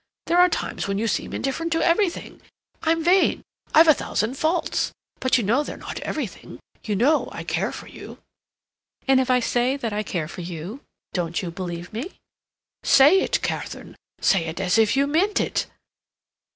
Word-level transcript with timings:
There 0.25 0.39
are 0.39 0.49
times 0.49 0.87
when 0.87 0.97
you 0.97 1.07
seem 1.07 1.31
indifferent 1.31 1.71
to 1.73 1.83
everything. 1.83 2.41
I'm 2.81 3.03
vain, 3.03 3.43
I've 3.75 3.87
a 3.87 3.93
thousand 3.93 4.33
faults; 4.35 4.91
but 5.19 5.37
you 5.37 5.43
know 5.43 5.63
they're 5.63 5.77
not 5.77 5.99
everything; 5.99 6.59
you 6.83 6.95
know 6.95 7.29
I 7.31 7.43
care 7.43 7.71
for 7.71 7.85
you." 7.87 8.17
"And 9.07 9.19
if 9.19 9.29
I 9.29 9.39
say 9.39 9.77
that 9.77 9.93
I 9.93 10.01
care 10.01 10.27
for 10.27 10.41
you, 10.41 10.81
don't 11.13 11.43
you 11.43 11.51
believe 11.51 11.93
me?" 11.93 12.13
"Say 12.81 13.19
it, 13.19 13.43
Katharine! 13.43 13.95
Say 14.21 14.45
it 14.45 14.59
as 14.59 14.79
if 14.79 14.97
you 14.97 15.05
meant 15.05 15.39
it! 15.39 15.67